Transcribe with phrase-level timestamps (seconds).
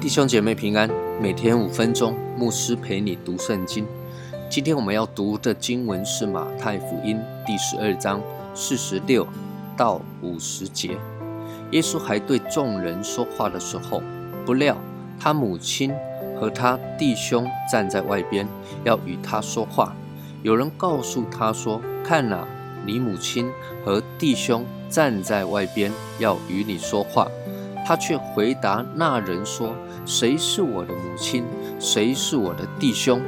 [0.00, 0.90] 弟兄姐妹平安，
[1.20, 3.86] 每天五分钟，牧师陪你读圣经。
[4.50, 8.20] 今天我们要读的经文是马太福音第十二章
[8.54, 9.26] 四十六
[9.74, 10.98] 到五十节。
[11.70, 14.02] 耶稣还对众人说话的时候，
[14.44, 14.76] 不料
[15.22, 15.94] 他母亲
[16.36, 18.44] 和他弟兄站在外边，
[18.82, 19.94] 要与他说话。
[20.42, 22.44] 有人告诉他说：“看哪，
[22.84, 23.48] 你母亲
[23.84, 27.28] 和弟兄站在外边，要与你说话。”
[27.86, 31.44] 他却回答那人说：“谁是我的母亲？
[31.78, 33.22] 谁是我的弟兄？”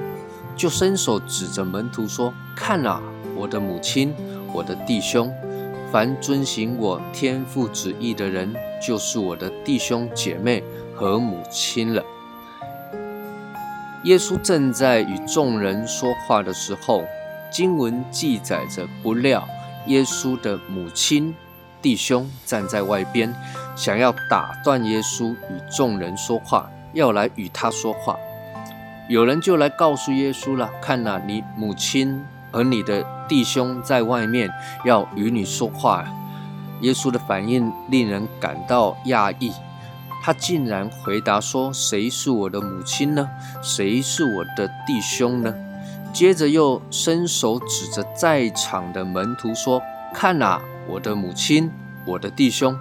[0.56, 3.00] 就伸手指着门徒说：“看啊，
[3.36, 4.12] 我的母亲，
[4.52, 5.32] 我的弟兄！
[5.92, 8.52] 凡遵行我天父旨意的人，
[8.84, 10.60] 就是我的弟兄姐妹
[10.94, 12.02] 和母亲了。”
[14.04, 17.04] 耶稣正在与众人说话的时候，
[17.50, 19.48] 经文记载着：不料
[19.86, 21.34] 耶稣的母亲。
[21.80, 23.34] 弟兄站在外边，
[23.76, 28.16] 想要打断耶稣与众人说话，要来与他说话。
[29.06, 34.50] 有人就来告诉耶稣了：“看呐，你母亲和你的弟兄在外面，
[34.86, 36.06] 要与你说话。”
[36.80, 39.52] 耶稣的反应令人感到讶异，
[40.24, 43.28] 他竟然回答说：“谁是我的母亲呢？
[43.60, 45.54] 谁是我的弟兄呢？”
[46.14, 49.82] 接着又伸手指着在场的门徒说
[50.14, 50.58] ：“看呐！”
[50.88, 51.70] 我的母亲，
[52.06, 52.74] 我的弟兄，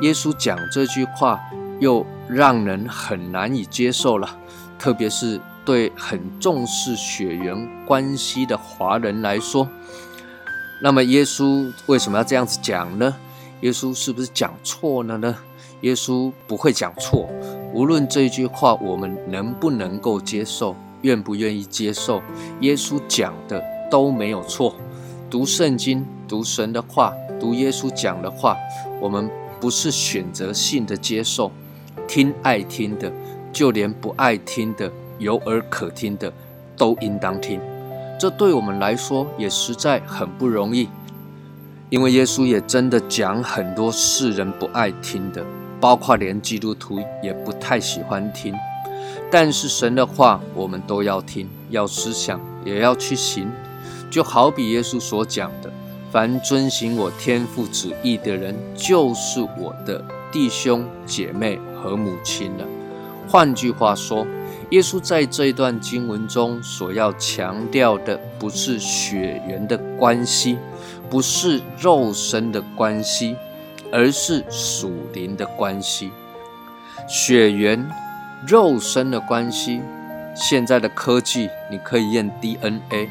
[0.00, 1.38] 耶稣讲这句话
[1.80, 4.34] 又让人很难以接受了，
[4.78, 9.68] 特别是对很重视血缘关系的华人来说。
[10.82, 13.14] 那么，耶稣为什么要这样子讲呢？
[13.64, 15.34] 耶稣是不是讲错了呢？
[15.80, 17.26] 耶稣不会讲错，
[17.72, 22.20] 无论这句话我们能不能够接受，愿不愿意接受，
[22.60, 24.74] 耶稣讲的都没有错。
[25.30, 26.04] 读圣经。
[26.26, 28.56] 读神的话，读耶稣讲的话，
[28.98, 29.30] 我们
[29.60, 31.52] 不是选择性的接受，
[32.08, 33.12] 听爱听的，
[33.52, 36.32] 就连不爱听的、有耳可听的，
[36.78, 37.60] 都应当听。
[38.18, 40.88] 这对我们来说也实在很不容易，
[41.94, 45.46] 因为耶稣也真的讲很多世人不爱听的，
[45.80, 48.52] 包括连基督徒也不太喜欢听。
[49.30, 53.48] 但是神的话，我们都要听，要思想，也要去行。
[54.10, 55.72] 就好比耶稣所讲的。
[56.10, 62.64] 凡遵行我天父旨意的人，就是我的弟兄姐妹和母亲了。
[63.28, 64.26] 换句话说，
[64.70, 70.56] 耶稣在这一段经文中所要强调的，不是血缘的关系，
[71.10, 73.36] 不是肉身的关系，
[73.92, 76.10] 而是属灵的关系。
[77.08, 77.86] 血缘、
[78.46, 79.80] 肉身的关系，
[80.34, 83.08] 现在的科技你可以验 DNA，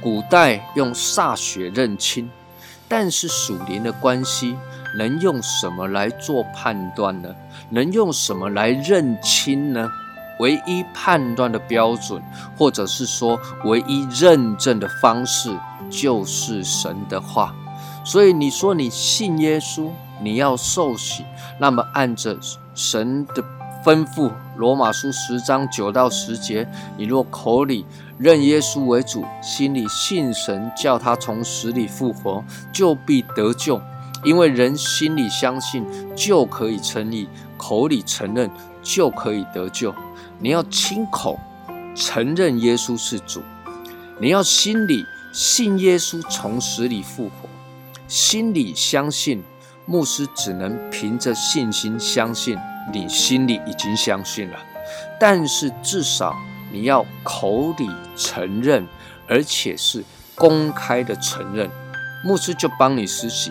[0.00, 2.30] 古代用歃血认亲。
[2.88, 4.54] 但是属灵的关系
[4.96, 7.34] 能用什么来做判断呢？
[7.70, 9.90] 能用什么来认清呢？
[10.38, 12.22] 唯一判断的标准，
[12.56, 15.56] 或者是说唯一认证的方式，
[15.90, 17.54] 就是神的话。
[18.04, 21.24] 所以你说你信耶稣，你要受洗，
[21.58, 22.36] 那么按着
[22.74, 23.44] 神的。
[23.84, 27.86] 吩咐罗马书十章九到十节：你若口里
[28.18, 32.42] 认耶稣为主，心里信神叫他从死里复活，
[32.72, 33.80] 就必得救。
[34.24, 35.86] 因为人心里相信
[36.16, 38.50] 就可以称义，口里承认
[38.82, 39.94] 就可以得救。
[40.38, 41.38] 你要亲口
[41.94, 43.42] 承认耶稣是主，
[44.20, 47.48] 你要心里信耶稣从死里复活，
[48.06, 49.42] 心里相信。
[49.88, 52.58] 牧师只能凭着信心相信。
[52.92, 54.58] 你心里已经相信了，
[55.18, 56.34] 但是至少
[56.72, 58.86] 你要口里承认，
[59.28, 60.04] 而且是
[60.36, 61.68] 公开的承认，
[62.24, 63.50] 牧师就帮你施洗。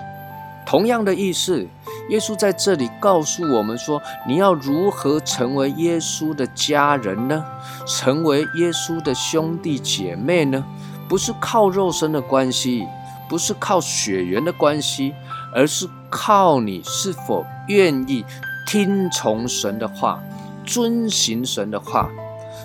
[0.65, 1.67] 同样的意思，
[2.09, 7.43] 耶稣在这里告诉我们说：你要如何成为耶稣的家人呢？
[7.87, 10.63] 成为耶稣的兄弟姐妹呢？
[11.07, 12.85] 不是靠肉身的关系，
[13.27, 15.13] 不是靠血缘的关系，
[15.53, 18.23] 而是靠你是否愿意。
[18.67, 20.19] 听从神的话，
[20.65, 22.09] 遵行神的话，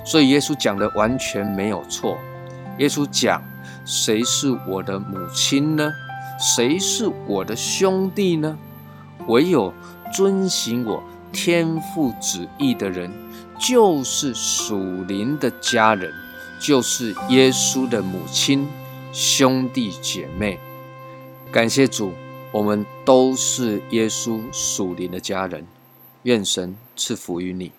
[0.05, 2.17] 所以耶稣讲的完全没有错。
[2.79, 3.43] 耶稣讲
[3.85, 5.93] ：“谁是我的母亲呢？
[6.38, 8.56] 谁是我的兄弟呢？
[9.28, 9.72] 唯有
[10.12, 11.02] 遵行我
[11.32, 13.12] 天父旨意的人，
[13.58, 16.12] 就是属灵的家人，
[16.61, 18.67] 就是耶稣的母亲、
[19.12, 20.58] 兄弟姐妹。
[21.52, 22.12] 感谢主，
[22.52, 25.66] 我们都是耶稣属灵的家人。”
[26.25, 27.73] 愿神赐福于你。